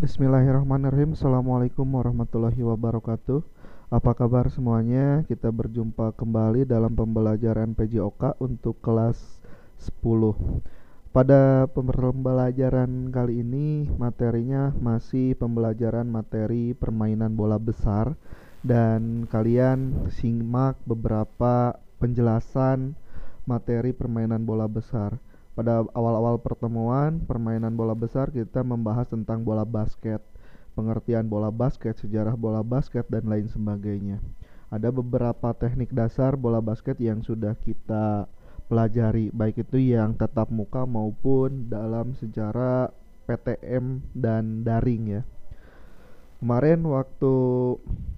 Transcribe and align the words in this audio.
Bismillahirrahmanirrahim. 0.00 1.12
Assalamualaikum 1.12 1.84
warahmatullahi 1.84 2.64
wabarakatuh. 2.64 3.44
Apa 3.92 4.16
kabar 4.16 4.48
semuanya? 4.48 5.28
Kita 5.28 5.52
berjumpa 5.52 6.16
kembali 6.16 6.64
dalam 6.64 6.96
pembelajaran 6.96 7.76
PJOK 7.76 8.40
untuk 8.40 8.80
kelas 8.80 9.20
10 9.76 10.00
Pada 11.12 11.68
pembelajaran 11.68 13.12
kali 13.12 13.44
ini 13.44 13.92
materinya 14.00 14.72
masih 14.80 15.36
pembelajaran 15.36 16.08
materi 16.08 16.72
permainan 16.72 17.36
bola 17.36 17.60
besar. 17.60 18.16
Dan 18.64 19.28
kalian 19.28 20.08
simak 20.08 20.80
beberapa 20.88 21.76
penjelasan 22.00 22.96
materi 23.44 23.92
permainan 23.92 24.48
bola 24.48 24.64
besar 24.64 25.20
pada 25.52 25.82
awal-awal 25.92 26.38
pertemuan 26.38 27.20
permainan 27.26 27.74
bola 27.74 27.92
besar 27.92 28.30
kita 28.30 28.62
membahas 28.62 29.10
tentang 29.10 29.42
bola 29.42 29.66
basket, 29.66 30.22
pengertian 30.78 31.26
bola 31.26 31.50
basket, 31.50 31.98
sejarah 31.98 32.38
bola 32.38 32.62
basket 32.62 33.04
dan 33.10 33.26
lain 33.26 33.50
sebagainya. 33.50 34.22
Ada 34.70 34.94
beberapa 34.94 35.50
teknik 35.50 35.90
dasar 35.90 36.38
bola 36.38 36.62
basket 36.62 36.96
yang 37.02 37.26
sudah 37.26 37.58
kita 37.58 38.30
pelajari, 38.70 39.34
baik 39.34 39.66
itu 39.66 39.82
yang 39.82 40.14
tetap 40.14 40.46
muka 40.54 40.86
maupun 40.86 41.66
dalam 41.66 42.14
sejarah 42.14 42.94
PTM 43.26 43.98
dan 44.14 44.62
daring 44.62 45.18
ya. 45.18 45.22
Kemarin 46.38 46.86
waktu 46.86 47.34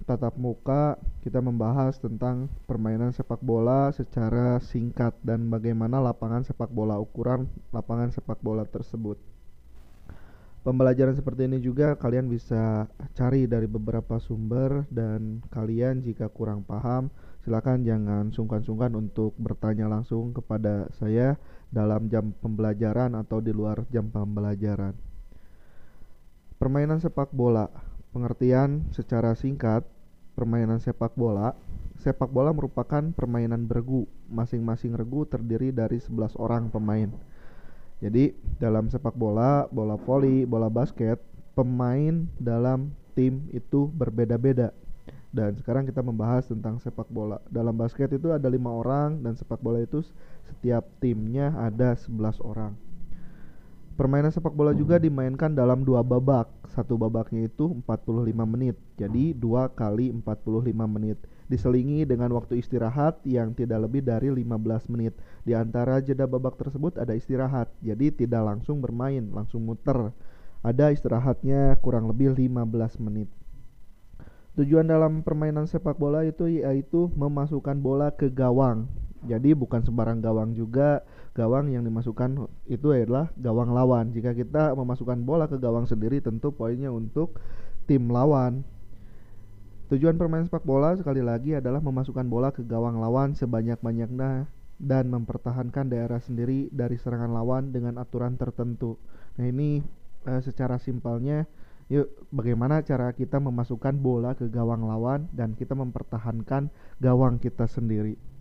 tatap 0.03 0.35
muka 0.35 0.99
kita 1.23 1.39
membahas 1.39 1.95
tentang 1.95 2.51
permainan 2.67 3.15
sepak 3.15 3.39
bola 3.39 3.87
secara 3.95 4.59
singkat 4.59 5.15
dan 5.23 5.47
bagaimana 5.47 6.03
lapangan 6.03 6.43
sepak 6.43 6.67
bola 6.67 6.99
ukuran 6.99 7.47
lapangan 7.71 8.11
sepak 8.11 8.43
bola 8.43 8.67
tersebut. 8.67 9.15
Pembelajaran 10.63 11.15
seperti 11.15 11.47
ini 11.47 11.59
juga 11.59 11.99
kalian 11.99 12.31
bisa 12.31 12.87
cari 13.15 13.47
dari 13.47 13.67
beberapa 13.67 14.15
sumber 14.19 14.87
dan 14.87 15.43
kalian 15.51 15.99
jika 15.99 16.31
kurang 16.31 16.63
paham 16.63 17.11
silakan 17.43 17.83
jangan 17.83 18.31
sungkan-sungkan 18.31 18.95
untuk 18.95 19.35
bertanya 19.35 19.91
langsung 19.91 20.31
kepada 20.31 20.87
saya 20.95 21.35
dalam 21.67 22.07
jam 22.07 22.31
pembelajaran 22.39 23.11
atau 23.19 23.43
di 23.43 23.51
luar 23.51 23.83
jam 23.91 24.07
pembelajaran. 24.07 24.95
Permainan 26.55 27.03
sepak 27.03 27.35
bola 27.35 27.67
Pengertian 28.13 28.93
secara 28.93 29.33
singkat, 29.33 29.81
permainan 30.33 30.81
sepak 30.81 31.13
bola. 31.13 31.53
Sepak 32.01 32.29
bola 32.29 32.51
merupakan 32.51 33.01
permainan 33.13 33.65
bergu. 33.65 34.05
Masing-masing 34.27 34.97
regu 34.97 35.23
terdiri 35.29 35.69
dari 35.71 36.01
11 36.01 36.35
orang 36.41 36.67
pemain. 36.67 37.09
Jadi, 38.03 38.35
dalam 38.59 38.91
sepak 38.91 39.15
bola, 39.15 39.69
bola 39.71 39.95
voli, 39.95 40.43
bola 40.43 40.67
basket, 40.67 41.21
pemain 41.55 42.27
dalam 42.35 42.91
tim 43.15 43.47
itu 43.55 43.87
berbeda-beda. 43.87 44.75
Dan 45.33 45.57
sekarang 45.57 45.89
kita 45.89 46.05
membahas 46.05 46.45
tentang 46.45 46.77
sepak 46.77 47.09
bola. 47.09 47.41
Dalam 47.49 47.73
basket 47.73 48.11
itu 48.13 48.29
ada 48.29 48.45
lima 48.51 48.69
orang 48.69 49.17
dan 49.23 49.33
sepak 49.33 49.57
bola 49.63 49.81
itu 49.81 50.05
setiap 50.45 50.85
timnya 51.01 51.49
ada 51.57 51.97
11 51.97 52.37
orang. 52.45 52.77
Permainan 53.93 54.33
sepak 54.33 54.57
bola 54.57 54.73
juga 54.73 54.97
dimainkan 54.97 55.53
dalam 55.53 55.85
dua 55.85 56.01
babak. 56.01 56.49
Satu 56.73 56.97
babaknya 56.97 57.45
itu 57.45 57.77
45 57.85 58.25
menit. 58.49 58.73
Jadi 58.97 59.37
dua 59.37 59.69
kali 59.69 60.09
45 60.09 60.73
menit. 60.89 61.21
Diselingi 61.45 62.01
dengan 62.01 62.33
waktu 62.33 62.57
istirahat 62.57 63.21
yang 63.21 63.53
tidak 63.53 63.85
lebih 63.85 64.01
dari 64.01 64.33
15 64.33 64.89
menit. 64.89 65.13
Di 65.45 65.53
antara 65.53 66.01
jeda 66.01 66.25
babak 66.25 66.57
tersebut 66.57 66.97
ada 66.97 67.13
istirahat. 67.13 67.69
Jadi 67.85 68.25
tidak 68.25 68.41
langsung 68.41 68.81
bermain, 68.81 69.29
langsung 69.29 69.61
muter. 69.61 70.09
Ada 70.65 70.89
istirahatnya 70.89 71.77
kurang 71.77 72.09
lebih 72.09 72.33
15 72.33 72.97
menit. 72.97 73.29
Tujuan 74.57 74.89
dalam 74.89 75.21
permainan 75.21 75.69
sepak 75.69 76.01
bola 76.01 76.25
itu 76.25 76.49
yaitu 76.49 77.13
memasukkan 77.13 77.77
bola 77.77 78.09
ke 78.09 78.29
gawang. 78.29 78.89
Jadi 79.23 79.55
bukan 79.55 79.81
sembarang 79.83 80.19
gawang 80.19 80.51
juga 80.51 81.01
gawang 81.33 81.71
yang 81.71 81.81
dimasukkan 81.81 82.45
itu 82.69 82.87
adalah 82.91 83.31
gawang 83.39 83.71
lawan. 83.71 84.11
Jika 84.11 84.35
kita 84.35 84.75
memasukkan 84.75 85.23
bola 85.23 85.47
ke 85.47 85.57
gawang 85.57 85.87
sendiri 85.87 86.19
tentu 86.19 86.51
poinnya 86.51 86.91
untuk 86.91 87.39
tim 87.87 88.11
lawan. 88.11 88.63
Tujuan 89.91 90.17
permainan 90.17 90.49
sepak 90.49 90.65
bola 90.65 90.95
sekali 90.97 91.21
lagi 91.21 91.53
adalah 91.53 91.83
memasukkan 91.83 92.25
bola 92.25 92.49
ke 92.49 92.65
gawang 92.65 92.97
lawan 92.97 93.37
sebanyak-banyaknya 93.37 94.47
dan 94.81 95.03
mempertahankan 95.11 95.91
daerah 95.91 96.17
sendiri 96.17 96.71
dari 96.73 96.97
serangan 96.97 97.29
lawan 97.29 97.69
dengan 97.69 98.01
aturan 98.01 98.35
tertentu. 98.35 98.97
Nah, 99.37 99.45
ini 99.45 99.85
eh, 100.25 100.41
secara 100.41 100.81
simpelnya 100.81 101.45
yuk 101.91 102.09
bagaimana 102.31 102.81
cara 102.81 103.11
kita 103.11 103.37
memasukkan 103.43 103.99
bola 103.99 104.33
ke 104.33 104.47
gawang 104.47 104.87
lawan 104.87 105.27
dan 105.35 105.53
kita 105.53 105.75
mempertahankan 105.75 106.71
gawang 106.97 107.37
kita 107.37 107.67
sendiri. 107.67 108.32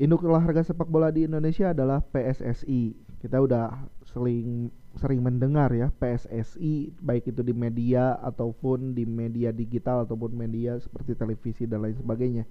Induk 0.00 0.24
olahraga 0.24 0.64
sepak 0.64 0.88
bola 0.88 1.12
di 1.12 1.28
Indonesia 1.28 1.76
adalah 1.76 2.00
PSSI. 2.00 2.96
Kita 3.20 3.36
udah 3.36 3.84
sering 4.08 4.72
sering 4.96 5.20
mendengar 5.20 5.68
ya 5.76 5.92
PSSI 5.92 6.96
baik 6.98 7.30
itu 7.30 7.44
di 7.44 7.52
media 7.52 8.16
ataupun 8.24 8.96
di 8.96 9.04
media 9.04 9.52
digital 9.52 10.08
ataupun 10.08 10.32
media 10.32 10.80
seperti 10.80 11.12
televisi 11.12 11.68
dan 11.68 11.84
lain 11.84 12.00
sebagainya. 12.00 12.48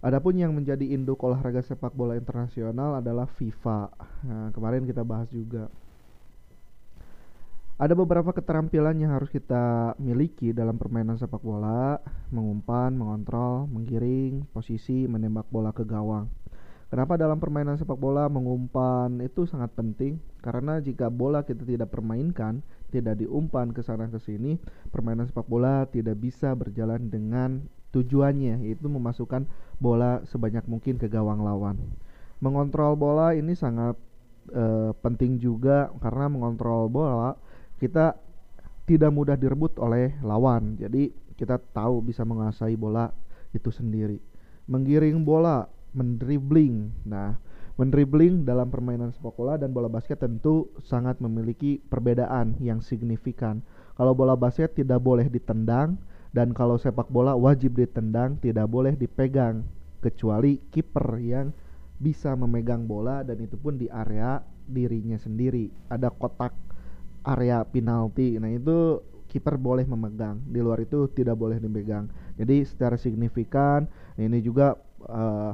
Adapun 0.00 0.40
yang 0.40 0.56
menjadi 0.56 0.88
induk 0.88 1.20
olahraga 1.20 1.60
sepak 1.60 1.92
bola 1.92 2.16
internasional 2.16 2.96
adalah 2.96 3.28
FIFA. 3.28 3.92
Nah, 4.24 4.48
kemarin 4.56 4.88
kita 4.88 5.04
bahas 5.04 5.28
juga. 5.28 5.68
Ada 7.78 7.94
beberapa 7.94 8.34
keterampilan 8.34 8.98
yang 8.98 9.14
harus 9.14 9.30
kita 9.30 9.94
miliki 10.02 10.50
dalam 10.50 10.82
permainan 10.82 11.14
sepak 11.14 11.38
bola, 11.38 12.02
mengumpan, 12.34 12.90
mengontrol, 12.90 13.70
menggiring, 13.70 14.50
posisi, 14.50 15.06
menembak 15.06 15.46
bola 15.46 15.70
ke 15.70 15.86
gawang. 15.86 16.26
Kenapa 16.88 17.20
dalam 17.20 17.36
permainan 17.36 17.76
sepak 17.76 18.00
bola 18.00 18.32
mengumpan 18.32 19.20
itu 19.20 19.44
sangat 19.44 19.76
penting? 19.76 20.16
Karena 20.40 20.80
jika 20.80 21.12
bola 21.12 21.44
kita 21.44 21.60
tidak 21.68 21.92
permainkan, 21.92 22.64
tidak 22.88 23.20
diumpan 23.20 23.76
ke 23.76 23.84
sana 23.84 24.08
ke 24.08 24.16
sini, 24.16 24.56
permainan 24.88 25.28
sepak 25.28 25.44
bola 25.44 25.84
tidak 25.92 26.16
bisa 26.16 26.56
berjalan 26.56 27.12
dengan 27.12 27.68
tujuannya 27.92 28.64
yaitu 28.64 28.88
memasukkan 28.88 29.44
bola 29.76 30.24
sebanyak 30.32 30.64
mungkin 30.64 30.96
ke 30.96 31.12
gawang 31.12 31.44
lawan. 31.44 31.76
Mengontrol 32.40 32.96
bola 32.96 33.36
ini 33.36 33.52
sangat 33.52 34.00
e, 34.48 34.96
penting 35.04 35.36
juga 35.36 35.92
karena 36.00 36.32
mengontrol 36.32 36.88
bola 36.88 37.36
kita 37.76 38.16
tidak 38.88 39.12
mudah 39.12 39.36
direbut 39.36 39.76
oleh 39.76 40.16
lawan. 40.24 40.80
Jadi 40.80 41.12
kita 41.36 41.60
tahu 41.60 42.00
bisa 42.00 42.24
menguasai 42.24 42.80
bola 42.80 43.12
itu 43.52 43.68
sendiri. 43.68 44.16
Menggiring 44.68 45.20
bola 45.20 45.68
mendribling. 45.92 46.92
Nah, 47.08 47.38
mendribling 47.78 48.42
dalam 48.42 48.68
permainan 48.68 49.14
sepak 49.14 49.38
bola 49.38 49.54
dan 49.54 49.70
bola 49.70 49.86
basket 49.86 50.18
tentu 50.18 50.68
sangat 50.82 51.22
memiliki 51.22 51.78
perbedaan 51.78 52.58
yang 52.58 52.82
signifikan. 52.82 53.62
Kalau 53.94 54.14
bola 54.14 54.34
basket 54.34 54.74
tidak 54.74 55.02
boleh 55.02 55.30
ditendang 55.30 55.98
dan 56.34 56.52
kalau 56.52 56.76
sepak 56.76 57.08
bola 57.08 57.34
wajib 57.34 57.78
ditendang, 57.78 58.38
tidak 58.42 58.66
boleh 58.68 58.94
dipegang 58.94 59.64
kecuali 59.98 60.62
kiper 60.70 61.18
yang 61.18 61.50
bisa 61.98 62.30
memegang 62.38 62.86
bola 62.86 63.26
dan 63.26 63.42
itu 63.42 63.58
pun 63.58 63.74
di 63.74 63.90
area 63.90 64.38
dirinya 64.66 65.18
sendiri. 65.18 65.66
Ada 65.90 66.14
kotak 66.14 66.54
area 67.26 67.66
penalti. 67.66 68.38
Nah, 68.38 68.50
itu 68.54 69.02
kiper 69.28 69.58
boleh 69.58 69.84
memegang. 69.84 70.40
Di 70.46 70.62
luar 70.62 70.82
itu 70.82 71.10
tidak 71.12 71.36
boleh 71.36 71.58
dipegang. 71.58 72.08
Jadi 72.38 72.62
secara 72.64 72.94
signifikan 72.94 73.90
ini 74.14 74.38
juga 74.40 74.78
uh, 75.04 75.52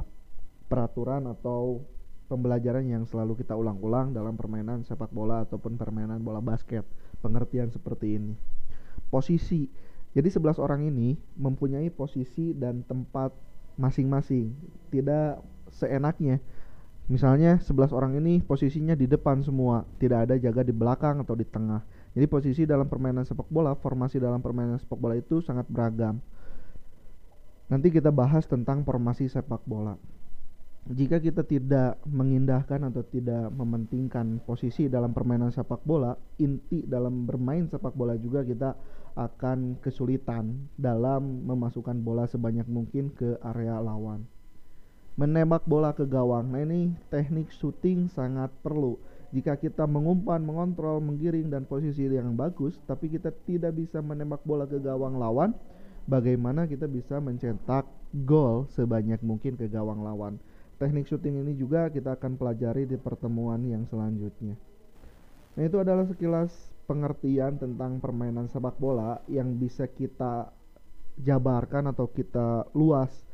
peraturan 0.65 1.29
atau 1.29 1.85
pembelajaran 2.25 2.85
yang 2.85 3.03
selalu 3.05 3.45
kita 3.45 3.53
ulang-ulang 3.53 4.09
dalam 4.09 4.33
permainan 4.33 4.81
sepak 4.81 5.13
bola 5.13 5.45
ataupun 5.45 5.77
permainan 5.77 6.21
bola 6.21 6.41
basket. 6.41 6.85
Pengertian 7.21 7.69
seperti 7.69 8.17
ini. 8.17 8.33
Posisi. 9.09 9.69
Jadi 10.15 10.31
11 10.31 10.57
orang 10.63 10.87
ini 10.87 11.19
mempunyai 11.35 11.91
posisi 11.91 12.55
dan 12.55 12.81
tempat 12.87 13.35
masing-masing. 13.75 14.55
Tidak 14.89 15.43
seenaknya. 15.75 16.39
Misalnya 17.05 17.61
11 17.61 17.93
orang 17.93 18.17
ini 18.17 18.41
posisinya 18.41 18.97
di 18.97 19.05
depan 19.05 19.45
semua, 19.45 19.85
tidak 20.01 20.25
ada 20.25 20.41
jaga 20.41 20.65
di 20.65 20.73
belakang 20.73 21.21
atau 21.21 21.37
di 21.37 21.45
tengah. 21.45 21.85
Jadi 22.17 22.25
posisi 22.25 22.61
dalam 22.65 22.89
permainan 22.89 23.27
sepak 23.27 23.45
bola, 23.51 23.77
formasi 23.77 24.17
dalam 24.17 24.41
permainan 24.41 24.81
sepak 24.81 24.97
bola 24.97 25.13
itu 25.13 25.37
sangat 25.45 25.69
beragam. 25.69 26.17
Nanti 27.69 27.93
kita 27.93 28.09
bahas 28.09 28.49
tentang 28.49 28.81
formasi 28.81 29.29
sepak 29.29 29.61
bola 29.69 29.93
jika 30.85 31.17
kita 31.17 31.41
tidak 31.41 31.97
mengindahkan 32.05 32.77
atau 32.93 33.01
tidak 33.09 33.49
mementingkan 33.49 34.37
posisi 34.45 34.85
dalam 34.85 35.17
permainan 35.17 35.49
sepak 35.49 35.81
bola, 35.81 36.13
inti 36.37 36.85
dalam 36.85 37.25
bermain 37.25 37.65
sepak 37.65 37.97
bola 37.97 38.13
juga 38.21 38.45
kita 38.45 38.77
akan 39.17 39.81
kesulitan 39.81 40.69
dalam 40.77 41.41
memasukkan 41.49 41.97
bola 42.05 42.29
sebanyak 42.29 42.69
mungkin 42.69 43.09
ke 43.17 43.41
area 43.41 43.81
lawan. 43.81 44.29
Menembak 45.17 45.65
bola 45.65 45.89
ke 45.95 46.05
gawang. 46.05 46.53
Nah, 46.53 46.61
ini 46.61 46.93
teknik 47.09 47.49
shooting 47.49 48.05
sangat 48.13 48.53
perlu. 48.61 49.01
Jika 49.33 49.57
kita 49.57 49.89
mengumpan, 49.89 50.43
mengontrol, 50.45 51.01
menggiring 51.01 51.49
dan 51.49 51.65
posisi 51.65 52.05
yang 52.05 52.37
bagus, 52.37 52.77
tapi 52.85 53.09
kita 53.09 53.33
tidak 53.49 53.73
bisa 53.73 54.05
menembak 54.05 54.45
bola 54.45 54.69
ke 54.69 54.77
gawang 54.77 55.17
lawan, 55.17 55.57
bagaimana 56.05 56.69
kita 56.69 56.85
bisa 56.85 57.17
mencetak 57.17 57.89
gol 58.21 58.69
sebanyak 58.69 59.17
mungkin 59.25 59.57
ke 59.57 59.65
gawang 59.65 60.05
lawan. 60.05 60.37
Teknik 60.75 61.07
syuting 61.07 61.41
ini 61.41 61.55
juga 61.55 61.87
kita 61.87 62.19
akan 62.19 62.35
pelajari 62.35 62.83
di 62.83 62.99
pertemuan 62.99 63.63
yang 63.63 63.87
selanjutnya. 63.87 64.59
Nah, 65.55 65.63
itu 65.63 65.79
adalah 65.79 66.03
sekilas 66.03 66.51
pengertian 66.83 67.55
tentang 67.55 68.03
permainan 68.03 68.51
sepak 68.51 68.75
bola 68.75 69.23
yang 69.31 69.55
bisa 69.55 69.87
kita 69.87 70.51
jabarkan 71.15 71.95
atau 71.95 72.11
kita 72.11 72.67
luas 72.75 73.25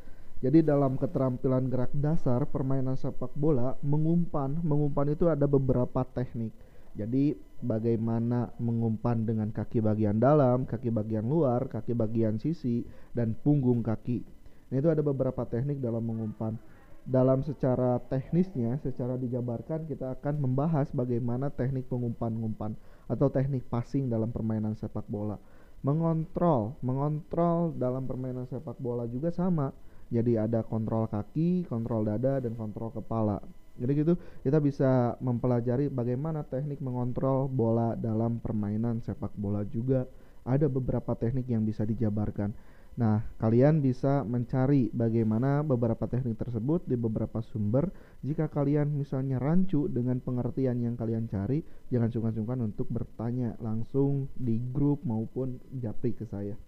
jadi 0.42 0.66
dalam 0.66 0.98
keterampilan 0.98 1.70
gerak 1.70 1.94
dasar 1.94 2.50
permainan 2.50 2.98
sepak 2.98 3.30
bola 3.38 3.78
mengumpan, 3.86 4.58
mengumpan 4.66 5.14
itu 5.14 5.30
ada 5.30 5.46
beberapa 5.46 6.02
teknik. 6.02 6.50
Jadi 6.98 7.38
bagaimana 7.62 8.50
mengumpan 8.58 9.22
dengan 9.22 9.54
kaki 9.54 9.86
bagian 9.86 10.18
dalam, 10.18 10.66
kaki 10.66 10.90
bagian 10.90 11.30
luar, 11.30 11.70
kaki 11.70 11.94
bagian 11.94 12.42
sisi 12.42 12.82
dan 13.14 13.38
punggung 13.38 13.86
kaki. 13.86 14.26
Nah, 14.74 14.82
itu 14.82 14.90
ada 14.90 15.06
beberapa 15.06 15.46
teknik 15.46 15.78
dalam 15.78 16.02
mengumpan. 16.10 16.58
Dalam 17.02 17.42
secara 17.42 17.98
teknisnya, 17.98 18.78
secara 18.82 19.18
dijabarkan 19.18 19.90
kita 19.90 20.14
akan 20.22 20.38
membahas 20.38 20.94
bagaimana 20.94 21.50
teknik 21.50 21.90
pengumpan-ngumpan 21.90 22.78
atau 23.10 23.28
teknik 23.34 23.66
passing 23.68 24.08
dalam 24.08 24.30
permainan 24.30 24.78
sepak 24.78 25.10
bola. 25.10 25.42
Mengontrol, 25.82 26.78
mengontrol 26.86 27.74
dalam 27.74 28.06
permainan 28.06 28.46
sepak 28.46 28.78
bola 28.78 29.10
juga 29.10 29.34
sama 29.34 29.74
jadi 30.12 30.44
ada 30.44 30.60
kontrol 30.68 31.08
kaki, 31.08 31.66
kontrol 31.72 32.04
dada 32.04 32.44
dan 32.44 32.52
kontrol 32.60 32.92
kepala. 32.92 33.40
Jadi 33.80 33.92
gitu 34.04 34.14
kita 34.44 34.60
bisa 34.60 35.16
mempelajari 35.24 35.88
bagaimana 35.88 36.44
teknik 36.44 36.84
mengontrol 36.84 37.48
bola 37.48 37.96
dalam 37.96 38.44
permainan 38.44 39.00
sepak 39.00 39.32
bola 39.40 39.64
juga 39.64 40.04
ada 40.44 40.68
beberapa 40.68 41.16
teknik 41.16 41.48
yang 41.48 41.64
bisa 41.64 41.88
dijabarkan. 41.88 42.52
Nah, 42.92 43.24
kalian 43.40 43.80
bisa 43.80 44.28
mencari 44.28 44.92
bagaimana 44.92 45.64
beberapa 45.64 46.12
teknik 46.12 46.36
tersebut 46.36 46.84
di 46.84 47.00
beberapa 47.00 47.40
sumber. 47.40 47.88
Jika 48.20 48.52
kalian 48.52 48.92
misalnya 48.92 49.40
rancu 49.40 49.88
dengan 49.88 50.20
pengertian 50.20 50.76
yang 50.84 51.00
kalian 51.00 51.24
cari, 51.32 51.64
jangan 51.88 52.12
sungkan-sungkan 52.12 52.60
untuk 52.60 52.92
bertanya 52.92 53.56
langsung 53.64 54.28
di 54.36 54.60
grup 54.60 55.08
maupun 55.08 55.56
japri 55.80 56.12
ke 56.12 56.28
saya. 56.28 56.60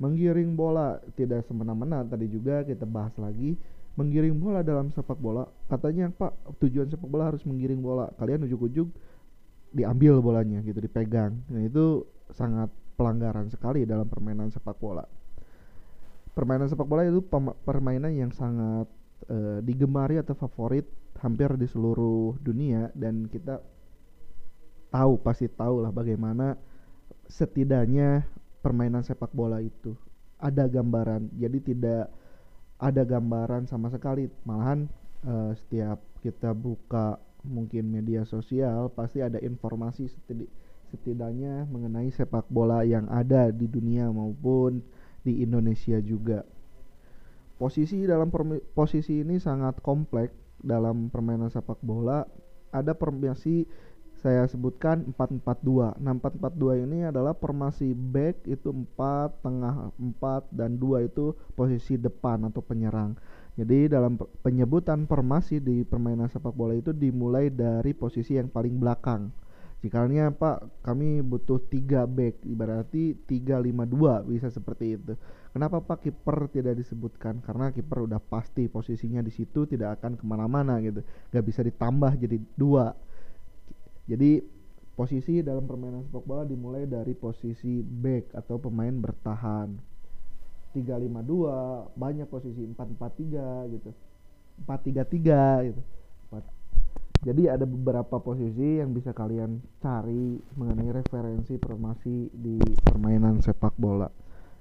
Menggiring 0.00 0.56
bola 0.56 0.96
tidak 1.12 1.44
semena-mena 1.44 2.00
tadi 2.08 2.24
juga 2.32 2.64
kita 2.64 2.88
bahas 2.88 3.12
lagi. 3.20 3.60
Menggiring 4.00 4.34
bola 4.40 4.64
dalam 4.64 4.90
sepak 4.90 5.20
bola 5.20 5.46
katanya 5.70 6.10
pak 6.10 6.34
tujuan 6.58 6.90
sepak 6.90 7.06
bola 7.06 7.30
harus 7.30 7.44
menggiring 7.44 7.78
bola. 7.84 8.08
Kalian 8.16 8.48
ujuk-ujuk 8.48 8.88
diambil 9.76 10.18
bolanya 10.24 10.64
gitu 10.64 10.80
dipegang. 10.82 11.36
Nah 11.52 11.62
itu 11.62 12.02
sangat 12.32 12.72
pelanggaran 12.98 13.52
sekali 13.52 13.86
dalam 13.86 14.10
permainan 14.10 14.50
sepak 14.50 14.82
bola 14.82 15.04
permainan 16.34 16.66
sepak 16.66 16.86
bola 16.86 17.06
itu 17.06 17.22
permainan 17.64 18.10
yang 18.10 18.34
sangat 18.34 18.90
uh, 19.30 19.58
digemari 19.62 20.18
atau 20.18 20.34
favorit 20.34 20.84
hampir 21.22 21.54
di 21.54 21.64
seluruh 21.70 22.36
dunia 22.42 22.90
dan 22.92 23.30
kita 23.30 23.62
tahu 24.90 25.18
pasti 25.22 25.46
tahu 25.48 25.82
lah 25.82 25.94
bagaimana 25.94 26.58
setidaknya 27.30 28.26
permainan 28.60 29.06
sepak 29.06 29.30
bola 29.30 29.62
itu 29.62 29.94
ada 30.42 30.66
gambaran. 30.68 31.32
Jadi 31.38 31.58
tidak 31.72 32.10
ada 32.76 33.02
gambaran 33.06 33.70
sama 33.70 33.88
sekali. 33.88 34.28
Malahan 34.44 34.90
uh, 35.24 35.54
setiap 35.56 36.02
kita 36.20 36.52
buka 36.52 37.16
mungkin 37.44 37.92
media 37.92 38.24
sosial 38.24 38.88
pasti 38.92 39.20
ada 39.20 39.36
informasi 39.36 40.08
setidaknya 40.88 41.68
mengenai 41.68 42.08
sepak 42.08 42.48
bola 42.48 42.80
yang 42.88 43.04
ada 43.12 43.52
di 43.52 43.68
dunia 43.68 44.08
maupun 44.08 44.80
di 45.24 45.40
Indonesia 45.40 45.98
juga 46.04 46.44
posisi 47.56 48.04
dalam 48.04 48.28
posisi 48.76 49.24
ini 49.24 49.40
sangat 49.40 49.80
kompleks 49.80 50.36
dalam 50.60 51.08
permainan 51.08 51.48
sepak 51.48 51.80
bola 51.80 52.24
ada 52.74 52.92
formasi 52.92 53.64
saya 54.24 54.48
sebutkan 54.48 55.12
442. 55.12 56.00
Nah, 56.00 56.16
442 56.16 56.88
ini 56.88 57.04
adalah 57.04 57.36
formasi 57.36 57.92
back 57.92 58.48
itu 58.48 58.72
4, 58.72 59.44
tengah 59.44 59.92
4 60.00 60.48
dan 60.48 60.80
2 60.80 61.12
itu 61.12 61.36
posisi 61.52 62.00
depan 62.00 62.48
atau 62.48 62.64
penyerang. 62.64 63.20
Jadi 63.54 63.92
dalam 63.92 64.16
penyebutan 64.40 65.04
formasi 65.04 65.60
di 65.60 65.84
permainan 65.84 66.32
sepak 66.32 66.56
bola 66.56 66.72
itu 66.72 66.96
dimulai 66.96 67.52
dari 67.52 67.92
posisi 67.92 68.40
yang 68.40 68.48
paling 68.48 68.80
belakang. 68.80 69.28
Jikanya 69.82 70.32
Pak, 70.32 70.84
kami 70.86 71.20
butuh 71.20 71.60
3 71.70 72.06
back, 72.08 72.44
berarti 72.46 73.18
352 73.26 74.24
bisa 74.28 74.48
seperti 74.48 74.96
itu. 74.96 75.12
Kenapa 75.52 75.82
Pak 75.82 76.04
kiper 76.04 76.48
tidak 76.48 76.78
disebutkan? 76.80 77.44
Karena 77.44 77.68
kiper 77.74 78.08
udah 78.08 78.18
pasti 78.18 78.66
posisinya 78.70 79.20
di 79.20 79.32
situ 79.34 79.68
tidak 79.68 80.00
akan 80.00 80.16
ke 80.16 80.24
mana-mana 80.24 80.80
gitu, 80.80 81.04
gak 81.30 81.44
bisa 81.44 81.60
ditambah 81.60 82.16
jadi 82.16 82.40
dua 82.56 82.96
jadi 84.04 84.44
posisi 84.94 85.40
dalam 85.40 85.64
permainan 85.64 86.04
sepak 86.04 86.24
bola 86.28 86.44
dimulai 86.44 86.84
dari 86.84 87.16
posisi 87.16 87.80
back 87.80 88.36
atau 88.36 88.60
pemain 88.60 88.92
bertahan. 88.92 89.72
352, 90.76 91.94
banyak 91.96 92.26
posisi 92.28 92.66
443 92.66 93.72
gitu. 93.72 93.90
433 94.66 95.70
gitu. 95.70 95.80
Jadi 97.24 97.48
ada 97.48 97.64
beberapa 97.64 98.20
posisi 98.20 98.84
yang 98.84 98.92
bisa 98.92 99.16
kalian 99.16 99.56
cari 99.80 100.36
mengenai 100.60 100.92
referensi 100.92 101.56
formasi 101.56 102.28
di 102.28 102.60
permainan 102.84 103.40
sepak 103.40 103.72
bola. 103.80 104.12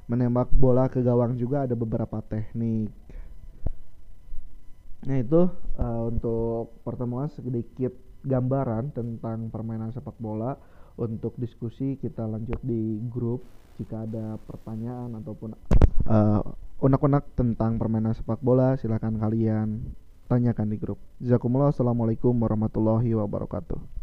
Menembak 0.07 0.47
bola 0.55 0.87
ke 0.87 1.03
gawang 1.03 1.35
juga 1.35 1.67
ada 1.67 1.75
beberapa 1.75 2.23
teknik. 2.23 2.87
Nah 5.03 5.17
itu 5.19 5.51
uh, 5.75 6.07
untuk 6.07 6.79
pertemuan 6.87 7.27
sedikit 7.27 7.91
gambaran 8.23 8.95
tentang 8.95 9.51
permainan 9.51 9.91
sepak 9.91 10.15
bola 10.15 10.55
untuk 10.95 11.35
diskusi 11.35 11.99
kita 11.99 12.23
lanjut 12.23 12.63
di 12.63 12.95
grup 13.11 13.43
jika 13.75 14.07
ada 14.07 14.39
pertanyaan 14.39 15.19
ataupun 15.19 15.51
uh, 16.07 16.41
unek-unek 16.79 17.35
tentang 17.35 17.75
permainan 17.75 18.15
sepak 18.15 18.39
bola 18.39 18.79
silahkan 18.79 19.11
kalian 19.19 19.83
tanyakan 20.33 20.65
di 20.73 20.77
grup. 20.81 20.97
Jazakumullah. 21.21 21.69
Assalamualaikum 21.69 22.33
warahmatullahi 22.33 23.13
wabarakatuh. 23.13 24.02